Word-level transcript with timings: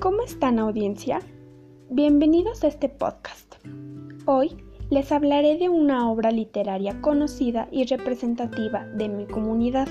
¿Cómo 0.00 0.22
están 0.22 0.58
audiencia? 0.58 1.20
Bienvenidos 1.90 2.64
a 2.64 2.66
este 2.66 2.88
podcast. 2.88 3.54
Hoy 4.26 4.56
les 4.90 5.12
hablaré 5.12 5.56
de 5.58 5.68
una 5.68 6.10
obra 6.10 6.32
literaria 6.32 7.00
conocida 7.00 7.68
y 7.70 7.84
representativa 7.84 8.84
de 8.86 9.08
mi 9.08 9.26
comunidad. 9.26 9.86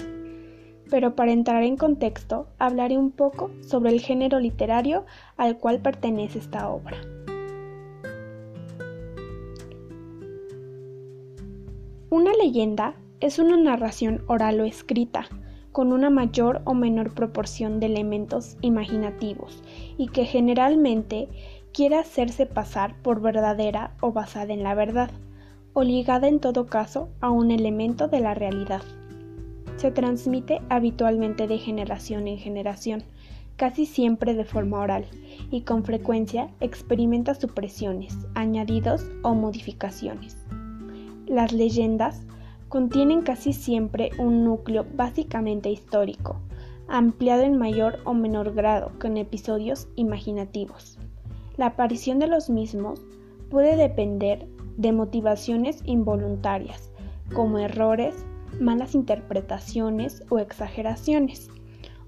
Pero 0.90 1.16
para 1.16 1.32
entrar 1.32 1.64
en 1.64 1.78
contexto, 1.78 2.48
hablaré 2.60 2.98
un 2.98 3.12
poco 3.12 3.52
sobre 3.62 3.92
el 3.92 4.02
género 4.02 4.42
literario 4.42 5.06
al 5.38 5.58
cual 5.58 5.80
pertenece 5.80 6.40
esta 6.40 6.70
obra. 6.70 6.98
Una 12.10 12.34
leyenda 12.34 12.96
es 13.22 13.40
una 13.40 13.56
narración 13.56 14.24
oral 14.28 14.60
o 14.60 14.66
escrita 14.66 15.30
con 15.80 15.94
una 15.94 16.10
mayor 16.10 16.62
o 16.66 16.74
menor 16.74 17.14
proporción 17.14 17.80
de 17.80 17.86
elementos 17.86 18.58
imaginativos 18.60 19.64
y 19.98 20.08
que 20.08 20.26
generalmente 20.26 21.30
quiere 21.72 21.96
hacerse 21.96 22.46
pasar 22.46 23.02
por 23.02 23.22
verdadera 23.22 23.96
o 24.02 24.12
basada 24.12 24.52
en 24.52 24.62
la 24.62 24.76
verdad, 24.76 25.10
o 25.72 25.84
ligada 25.84 26.28
en 26.28 26.42
todo 26.42 26.66
caso 26.66 27.08
a 27.22 27.30
un 27.30 27.50
elemento 27.50 28.10
de 28.10 28.20
la 28.20 28.34
realidad. 28.34 28.82
Se 29.78 29.90
transmite 29.90 30.62
habitualmente 30.68 31.48
de 31.48 31.58
generación 31.58 32.28
en 32.28 32.40
generación, 32.40 33.04
casi 33.56 33.86
siempre 33.86 34.34
de 34.34 34.44
forma 34.44 34.80
oral, 34.80 35.06
y 35.50 35.62
con 35.62 35.86
frecuencia 35.86 36.50
experimenta 36.60 37.36
supresiones, 37.36 38.18
añadidos 38.36 39.06
o 39.24 39.34
modificaciones. 39.34 40.46
Las 41.26 41.54
leyendas 41.54 42.26
contienen 42.70 43.24
casi 43.24 43.52
siempre 43.52 44.12
un 44.18 44.44
núcleo 44.44 44.86
básicamente 44.94 45.70
histórico, 45.70 46.40
ampliado 46.88 47.42
en 47.42 47.58
mayor 47.58 48.00
o 48.06 48.14
menor 48.14 48.54
grado 48.54 48.92
con 49.00 49.18
episodios 49.18 49.88
imaginativos. 49.96 50.98
La 51.58 51.68
aparición 51.68 52.20
de 52.20 52.28
los 52.28 52.50
mismos 52.50 53.02
puede 53.50 53.76
depender 53.76 54.48
de 54.78 54.92
motivaciones 54.92 55.82
involuntarias, 55.84 56.92
como 57.34 57.60
errores, 57.60 58.26
malas 58.60 58.96
interpretaciones 58.96 60.24
o 60.30 60.40
exageraciones 60.40 61.50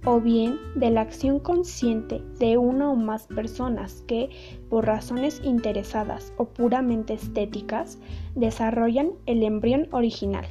o 0.06 0.20
bien 0.20 0.58
de 0.76 0.90
la 0.90 1.02
acción 1.02 1.40
consciente 1.40 2.22
de 2.40 2.58
una 2.58 2.92
o 2.92 2.96
más 2.96 3.28
personas 3.28 4.04
que, 4.08 4.30
por 4.70 4.86
razones 4.86 5.42
interesadas 5.44 6.34
o 6.38 6.46
puramente 6.46 7.14
estéticas, 7.14 8.00
desarrollan 8.36 9.12
el 9.26 9.44
embrión 9.44 9.88
original. 9.92 10.46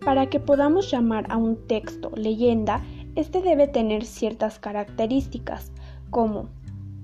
Para 0.00 0.26
que 0.28 0.38
podamos 0.38 0.90
llamar 0.90 1.26
a 1.30 1.36
un 1.36 1.56
texto 1.66 2.12
leyenda, 2.14 2.84
este 3.16 3.40
debe 3.42 3.66
tener 3.66 4.04
ciertas 4.04 4.58
características, 4.58 5.72
como 6.10 6.48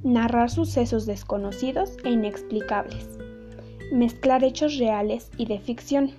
narrar 0.05 0.51
sucesos 0.51 1.07
desconocidos 1.07 1.97
e 2.05 2.11
inexplicables, 2.11 3.09
mezclar 3.93 4.45
hechos 4.45 4.79
reales 4.79 5.31
y 5.37 5.47
de 5.47 5.59
ficción, 5.59 6.13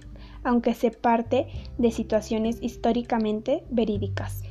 aunque 0.43 0.73
se 0.73 0.91
parte 0.91 1.47
de 1.77 1.91
situaciones 1.91 2.57
históricamente 2.61 3.63
verídicas. 3.69 4.43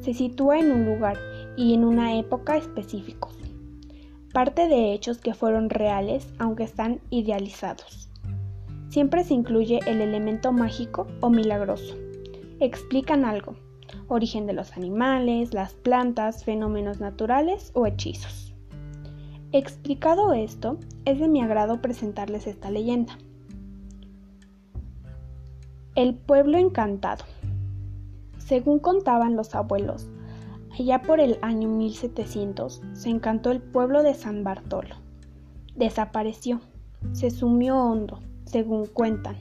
Se 0.00 0.14
sitúa 0.14 0.58
en 0.58 0.72
un 0.72 0.84
lugar 0.84 1.16
y 1.56 1.74
en 1.74 1.84
una 1.84 2.18
época 2.18 2.56
específicos. 2.56 3.36
Parte 4.32 4.68
de 4.68 4.92
hechos 4.92 5.18
que 5.18 5.34
fueron 5.34 5.70
reales 5.70 6.26
aunque 6.38 6.64
están 6.64 7.00
idealizados. 7.10 8.08
Siempre 8.88 9.24
se 9.24 9.34
incluye 9.34 9.80
el 9.86 10.00
elemento 10.00 10.52
mágico 10.52 11.06
o 11.20 11.30
milagroso. 11.30 11.94
Explican 12.60 13.24
algo, 13.24 13.56
origen 14.08 14.46
de 14.46 14.52
los 14.52 14.76
animales, 14.76 15.54
las 15.54 15.74
plantas, 15.74 16.44
fenómenos 16.44 17.00
naturales 17.00 17.70
o 17.74 17.86
hechizos. 17.86 18.54
Explicado 19.52 20.32
esto, 20.32 20.78
es 21.04 21.18
de 21.18 21.28
mi 21.28 21.42
agrado 21.42 21.82
presentarles 21.82 22.46
esta 22.46 22.70
leyenda. 22.70 23.18
El 25.94 26.14
pueblo 26.14 26.56
encantado. 26.56 27.22
Según 28.38 28.78
contaban 28.78 29.36
los 29.36 29.54
abuelos, 29.54 30.08
allá 30.72 31.02
por 31.02 31.20
el 31.20 31.38
año 31.42 31.68
1700 31.68 32.80
se 32.94 33.10
encantó 33.10 33.50
el 33.50 33.60
pueblo 33.60 34.02
de 34.02 34.14
San 34.14 34.42
Bartolo. 34.42 34.96
Desapareció, 35.76 36.62
se 37.12 37.30
sumió 37.30 37.76
hondo, 37.76 38.20
según 38.46 38.86
cuentan. 38.86 39.36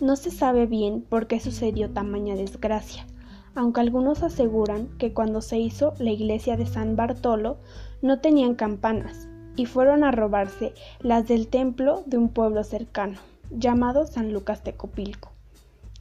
No 0.00 0.16
se 0.16 0.30
sabe 0.30 0.64
bien 0.64 1.02
por 1.02 1.26
qué 1.26 1.38
sucedió 1.38 1.90
tamaña 1.90 2.34
desgracia, 2.34 3.06
aunque 3.54 3.82
algunos 3.82 4.22
aseguran 4.22 4.88
que 4.96 5.12
cuando 5.12 5.42
se 5.42 5.58
hizo 5.58 5.92
la 5.98 6.12
iglesia 6.12 6.56
de 6.56 6.64
San 6.64 6.96
Bartolo 6.96 7.58
no 8.00 8.20
tenían 8.20 8.54
campanas 8.54 9.28
y 9.54 9.66
fueron 9.66 10.02
a 10.02 10.12
robarse 10.12 10.72
las 11.00 11.28
del 11.28 11.48
templo 11.48 12.04
de 12.06 12.16
un 12.16 12.30
pueblo 12.30 12.64
cercano, 12.64 13.18
llamado 13.50 14.06
San 14.06 14.32
Lucas 14.32 14.64
de 14.64 14.72
Copilco. 14.72 15.33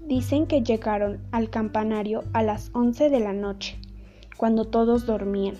Dicen 0.07 0.47
que 0.47 0.61
llegaron 0.61 1.21
al 1.31 1.49
campanario 1.49 2.23
a 2.33 2.43
las 2.43 2.71
11 2.73 3.09
de 3.09 3.19
la 3.21 3.31
noche, 3.31 3.79
cuando 4.35 4.65
todos 4.65 5.05
dormían. 5.05 5.55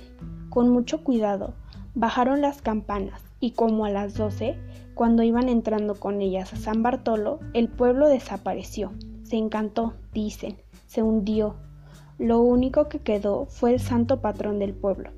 Con 0.50 0.70
mucho 0.70 1.02
cuidado, 1.02 1.54
bajaron 1.96 2.42
las 2.42 2.62
campanas 2.62 3.22
y 3.40 3.52
como 3.52 3.86
a 3.86 3.90
las 3.90 4.16
12, 4.16 4.58
cuando 4.96 5.24
iban 5.24 5.48
entrando 5.48 5.96
con 5.96 6.22
ellas 6.22 6.52
a 6.52 6.58
San 6.58 6.84
Bartolo, 6.84 7.40
el 7.54 7.70
pueblo 7.70 8.10
desapareció. 8.10 8.92
Se 9.24 9.38
encantó, 9.38 9.94
dicen, 10.14 10.58
se 10.88 11.02
hundió. 11.02 11.56
Lo 12.20 12.42
único 12.42 12.90
que 12.90 13.00
quedó 13.00 13.46
fue 13.46 13.74
el 13.74 13.80
santo 13.80 14.20
patrón 14.20 14.60
del 14.60 14.74
pueblo, 14.74 15.12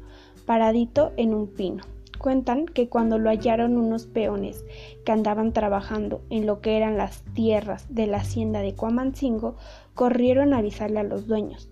paradito 0.46 1.14
en 1.18 1.34
un 1.34 1.48
pino. 1.48 1.84
Cuentan 2.26 2.66
que 2.66 2.90
cuando 2.90 3.20
lo 3.20 3.30
hallaron 3.30 3.78
unos 3.78 4.08
peones 4.08 4.66
que 5.06 5.12
andaban 5.12 5.54
trabajando 5.54 6.24
en 6.32 6.48
lo 6.48 6.60
que 6.60 6.76
eran 6.76 6.98
las 6.98 7.22
tierras 7.36 7.86
de 7.94 8.08
la 8.08 8.18
hacienda 8.18 8.62
de 8.62 8.74
Cuamancingo, 8.74 9.58
corrieron 9.94 10.52
a 10.52 10.58
avisarle 10.58 11.02
a 11.02 11.04
los 11.04 11.28
dueños, 11.28 11.70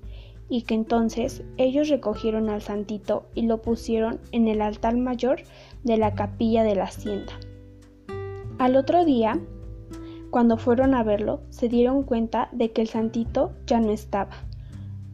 y 0.49 0.61
que 0.61 0.75
entonces 0.75 1.43
ellos 1.57 1.89
recogieron 1.89 2.51
al 2.51 2.61
santito 2.61 3.25
y 3.33 3.47
lo 3.47 3.63
pusieron 3.63 4.19
en 4.31 4.47
el 4.47 4.61
altar 4.61 4.95
mayor 4.95 5.41
de 5.83 5.97
la 5.97 6.13
capilla 6.13 6.63
de 6.63 6.75
la 6.75 6.83
hacienda. 6.83 7.33
Al 8.59 8.75
otro 8.75 9.05
día, 9.05 9.39
cuando 10.29 10.57
fueron 10.57 10.93
a 10.93 11.01
verlo, 11.01 11.41
se 11.49 11.67
dieron 11.67 12.03
cuenta 12.03 12.49
de 12.51 12.71
que 12.71 12.81
el 12.81 12.89
santito 12.89 13.53
ya 13.65 13.79
no 13.79 13.89
estaba. 13.91 14.45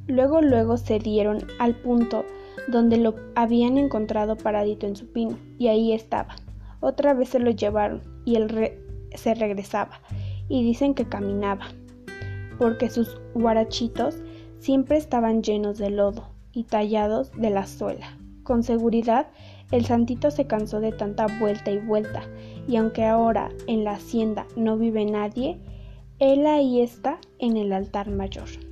Luego, 0.09 0.41
luego 0.41 0.77
se 0.77 0.97
dieron 0.97 1.45
al 1.59 1.75
punto 1.75 2.25
donde 2.67 2.97
lo 2.97 3.13
habían 3.35 3.77
encontrado 3.77 4.35
paradito 4.37 4.87
en 4.87 4.95
su 4.95 5.05
pino, 5.11 5.37
y 5.59 5.67
ahí 5.67 5.93
estaba. 5.93 6.35
Otra 6.79 7.13
vez 7.13 7.29
se 7.29 7.39
lo 7.39 7.51
llevaron 7.51 8.01
y 8.25 8.35
él 8.35 8.73
se 9.13 9.35
regresaba, 9.35 10.01
y 10.47 10.63
dicen 10.63 10.95
que 10.95 11.05
caminaba, 11.05 11.67
porque 12.57 12.89
sus 12.89 13.21
guarachitos 13.35 14.17
siempre 14.57 14.97
estaban 14.97 15.43
llenos 15.43 15.77
de 15.77 15.91
lodo 15.91 16.27
y 16.53 16.63
tallados 16.63 17.31
de 17.33 17.51
la 17.51 17.67
suela. 17.67 18.17
Con 18.41 18.63
seguridad, 18.63 19.27
el 19.71 19.85
santito 19.85 20.31
se 20.31 20.47
cansó 20.47 20.79
de 20.79 20.91
tanta 20.91 21.27
vuelta 21.39 21.69
y 21.69 21.77
vuelta, 21.77 22.23
y 22.67 22.77
aunque 22.77 23.05
ahora 23.05 23.49
en 23.67 23.83
la 23.83 23.91
hacienda 23.91 24.47
no 24.55 24.75
vive 24.75 25.05
nadie, 25.05 25.59
él 26.17 26.47
ahí 26.47 26.81
está 26.81 27.19
en 27.37 27.57
el 27.57 27.71
altar 27.73 28.09
mayor. 28.09 28.68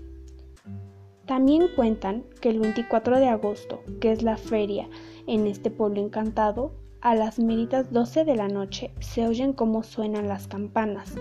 También 1.28 1.68
cuentan 1.76 2.24
que 2.40 2.50
el 2.50 2.60
24 2.60 3.20
de 3.20 3.28
agosto, 3.28 3.84
que 4.00 4.14
es 4.14 4.24
la 4.24 4.38
feria 4.38 4.88
en 5.28 5.46
este 5.46 5.70
pueblo 5.70 6.00
encantado, 6.00 6.72
a 7.02 7.16
las 7.16 7.38
meritas 7.38 7.92
12 7.92 8.24
de 8.24 8.36
la 8.36 8.48
noche 8.48 8.92
se 9.02 9.28
oyen 9.28 9.52
cómo 9.52 9.84
suenan 9.84 10.30
las 10.30 10.48
campanas, 10.48 11.16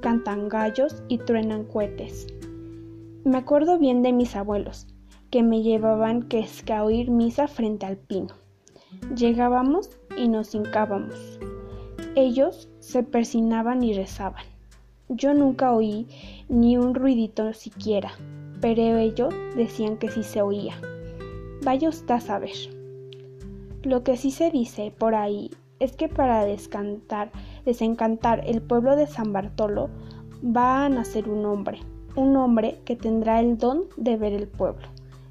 cantan 0.00 0.48
gallos 0.48 1.02
y 1.06 1.18
truenan 1.18 1.64
cohetes. 1.64 2.26
Me 3.24 3.38
acuerdo 3.38 3.78
bien 3.78 4.02
de 4.02 4.12
mis 4.12 4.34
abuelos, 4.34 4.88
que 5.30 5.44
me 5.44 5.62
llevaban 5.62 6.24
que 6.24 6.40
es 6.40 6.68
a 6.68 6.84
oír 6.84 7.10
misa 7.10 7.46
frente 7.46 7.86
al 7.86 7.98
pino. 7.98 8.34
Llegábamos 9.16 9.90
y 10.18 10.26
nos 10.26 10.56
hincábamos. 10.56 11.38
Ellos 12.16 12.68
se 12.80 13.04
persinaban 13.04 13.84
y 13.84 13.94
rezaban. 13.94 14.44
Yo 15.08 15.34
nunca 15.34 15.72
oí 15.72 16.08
ni 16.48 16.76
un 16.76 16.94
ruidito 16.94 17.52
siquiera, 17.52 18.12
pero 18.62 18.96
ellos 18.96 19.34
decían 19.56 19.96
que 19.98 20.08
sí 20.08 20.22
se 20.22 20.40
oía. 20.40 20.74
Vaya 21.64 21.88
usted 21.88 22.14
a 22.14 22.20
saber. 22.20 22.54
Lo 23.82 24.04
que 24.04 24.16
sí 24.16 24.30
se 24.30 24.50
dice 24.52 24.94
por 24.96 25.16
ahí 25.16 25.50
es 25.80 25.96
que 25.96 26.08
para 26.08 26.44
desencantar 26.44 28.42
el 28.46 28.62
pueblo 28.62 28.94
de 28.94 29.08
San 29.08 29.32
Bartolo 29.32 29.90
va 30.44 30.84
a 30.84 30.88
nacer 30.88 31.28
un 31.28 31.44
hombre, 31.44 31.80
un 32.14 32.36
hombre 32.36 32.78
que 32.84 32.94
tendrá 32.94 33.40
el 33.40 33.58
don 33.58 33.86
de 33.96 34.16
ver 34.16 34.32
el 34.32 34.46
pueblo. 34.46 34.86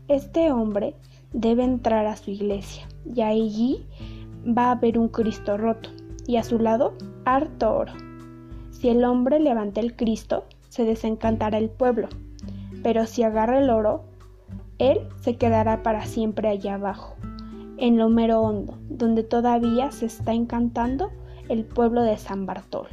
Este 0.09 0.51
hombre 0.51 0.93
debe 1.31 1.63
entrar 1.63 2.05
a 2.07 2.17
su 2.17 2.31
iglesia 2.31 2.85
y 3.15 3.21
allí 3.21 3.85
va 4.45 4.65
a 4.65 4.71
haber 4.71 4.99
un 4.99 5.07
Cristo 5.07 5.55
roto 5.55 5.89
y 6.27 6.35
a 6.35 6.43
su 6.43 6.59
lado 6.59 6.95
harto 7.23 7.73
oro. 7.73 7.93
Si 8.71 8.89
el 8.89 9.05
hombre 9.05 9.39
levanta 9.39 9.79
el 9.79 9.95
Cristo, 9.95 10.43
se 10.67 10.83
desencantará 10.83 11.57
el 11.57 11.69
pueblo 11.69 12.09
pero 12.83 13.05
si 13.05 13.23
agarra 13.23 13.59
el 13.59 13.69
oro, 13.69 14.03
él 14.77 15.07
se 15.21 15.37
quedará 15.37 15.83
para 15.83 16.05
siempre 16.05 16.49
allá 16.49 16.75
abajo, 16.75 17.15
en 17.77 17.97
lo 17.97 18.09
mero 18.09 18.41
hondo, 18.41 18.77
donde 18.89 19.23
todavía 19.23 19.91
se 19.91 20.05
está 20.05 20.33
encantando 20.33 21.11
el 21.49 21.65
pueblo 21.65 22.03
de 22.03 22.17
San 22.17 22.45
Bartolo. 22.45 22.89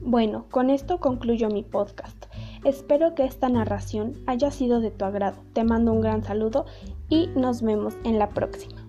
Bueno, 0.00 0.46
con 0.50 0.68
esto 0.70 0.98
concluyo 0.98 1.48
mi 1.48 1.62
podcast. 1.62 2.26
Espero 2.64 3.14
que 3.14 3.24
esta 3.24 3.48
narración 3.48 4.14
haya 4.26 4.50
sido 4.50 4.80
de 4.80 4.90
tu 4.90 5.04
agrado. 5.04 5.38
Te 5.52 5.64
mando 5.64 5.92
un 5.92 6.00
gran 6.00 6.22
saludo 6.22 6.66
y 7.08 7.28
nos 7.36 7.62
vemos 7.62 7.96
en 8.04 8.18
la 8.18 8.28
próxima. 8.28 8.81